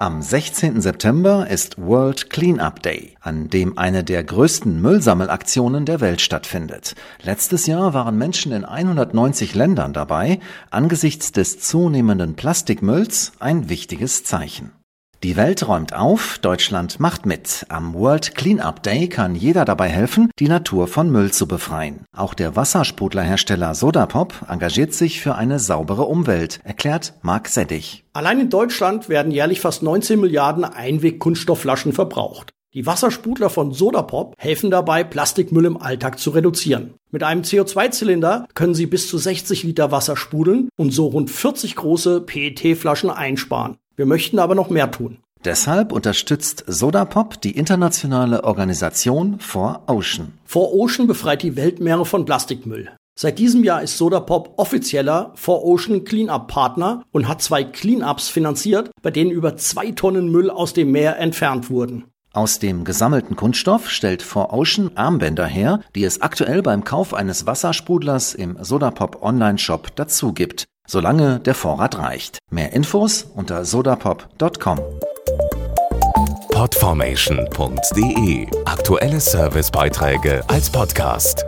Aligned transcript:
Am 0.00 0.22
16. 0.22 0.80
September 0.80 1.48
ist 1.50 1.76
World 1.76 2.30
Cleanup 2.30 2.80
Day, 2.84 3.16
an 3.20 3.48
dem 3.50 3.76
eine 3.78 4.04
der 4.04 4.22
größten 4.22 4.80
Müllsammelaktionen 4.80 5.86
der 5.86 6.00
Welt 6.00 6.20
stattfindet. 6.20 6.94
Letztes 7.20 7.66
Jahr 7.66 7.94
waren 7.94 8.16
Menschen 8.16 8.52
in 8.52 8.64
190 8.64 9.56
Ländern 9.56 9.92
dabei, 9.92 10.38
angesichts 10.70 11.32
des 11.32 11.58
zunehmenden 11.58 12.36
Plastikmülls 12.36 13.32
ein 13.40 13.68
wichtiges 13.68 14.22
Zeichen. 14.22 14.70
Die 15.24 15.36
Welt 15.36 15.66
räumt 15.66 15.94
auf, 15.94 16.38
Deutschland 16.38 17.00
macht 17.00 17.26
mit. 17.26 17.66
Am 17.68 17.92
World 17.92 18.36
Cleanup 18.36 18.84
Day 18.84 19.08
kann 19.08 19.34
jeder 19.34 19.64
dabei 19.64 19.88
helfen, 19.88 20.30
die 20.38 20.46
Natur 20.46 20.86
von 20.86 21.10
Müll 21.10 21.32
zu 21.32 21.48
befreien. 21.48 22.04
Auch 22.16 22.34
der 22.34 22.54
Wassersprudlerhersteller 22.54 23.74
Sodapop 23.74 24.46
engagiert 24.48 24.94
sich 24.94 25.20
für 25.20 25.34
eine 25.34 25.58
saubere 25.58 26.04
Umwelt, 26.04 26.60
erklärt 26.62 27.14
Marc 27.22 27.48
Seddig. 27.48 28.04
Allein 28.12 28.38
in 28.38 28.48
Deutschland 28.48 29.08
werden 29.08 29.32
jährlich 29.32 29.60
fast 29.60 29.82
19 29.82 30.20
Milliarden 30.20 30.64
Einweg-Kunststoffflaschen 30.64 31.92
verbraucht. 31.92 32.52
Die 32.74 32.86
Wassersprudler 32.86 33.50
von 33.50 33.72
Sodapop 33.72 34.34
helfen 34.38 34.70
dabei, 34.70 35.02
Plastikmüll 35.02 35.64
im 35.64 35.78
Alltag 35.78 36.20
zu 36.20 36.30
reduzieren. 36.30 36.94
Mit 37.10 37.24
einem 37.24 37.42
CO2-Zylinder 37.42 38.46
können 38.54 38.74
sie 38.74 38.86
bis 38.86 39.08
zu 39.08 39.18
60 39.18 39.64
Liter 39.64 39.90
Wasser 39.90 40.16
sprudeln 40.16 40.68
und 40.76 40.92
so 40.92 41.06
rund 41.06 41.28
40 41.28 41.74
große 41.74 42.20
PET-Flaschen 42.20 43.10
einsparen. 43.10 43.78
Wir 43.98 44.06
möchten 44.06 44.38
aber 44.38 44.54
noch 44.54 44.70
mehr 44.70 44.92
tun. 44.92 45.18
Deshalb 45.44 45.90
unterstützt 45.90 46.62
Sodapop 46.68 47.40
die 47.40 47.56
internationale 47.56 48.44
Organisation 48.44 49.40
For 49.40 49.82
Ocean. 49.88 50.34
For 50.44 50.72
Ocean 50.72 51.08
befreit 51.08 51.42
die 51.42 51.56
Weltmeere 51.56 52.06
von 52.06 52.24
Plastikmüll. 52.24 52.92
Seit 53.18 53.40
diesem 53.40 53.64
Jahr 53.64 53.82
ist 53.82 53.98
Sodapop 53.98 54.52
offizieller 54.56 55.32
For 55.34 55.64
Ocean 55.64 56.04
Cleanup 56.04 56.46
Partner 56.46 57.02
und 57.10 57.26
hat 57.26 57.42
zwei 57.42 57.64
Cleanups 57.64 58.28
finanziert, 58.28 58.92
bei 59.02 59.10
denen 59.10 59.32
über 59.32 59.56
zwei 59.56 59.90
Tonnen 59.90 60.30
Müll 60.30 60.48
aus 60.48 60.74
dem 60.74 60.92
Meer 60.92 61.18
entfernt 61.18 61.68
wurden. 61.68 62.04
Aus 62.32 62.60
dem 62.60 62.84
gesammelten 62.84 63.34
Kunststoff 63.34 63.90
stellt 63.90 64.22
4Ocean 64.22 64.90
Armbänder 64.94 65.46
her, 65.46 65.80
die 65.96 66.04
es 66.04 66.22
aktuell 66.22 66.62
beim 66.62 66.84
Kauf 66.84 67.14
eines 67.14 67.46
Wassersprudlers 67.46 68.34
im 68.34 68.62
Sodapop 68.62 69.24
Online-Shop 69.24 69.88
dazu 69.96 70.32
gibt, 70.32 70.68
solange 70.88 71.38
der 71.38 71.54
Vorrat 71.54 71.98
reicht. 71.98 72.38
Mehr 72.50 72.72
Infos 72.72 73.22
unter 73.34 73.64
sodapop.com. 73.64 74.80
Podformation.de 76.50 78.48
Aktuelle 78.64 79.20
Servicebeiträge 79.20 80.42
als 80.48 80.68
Podcast. 80.70 81.47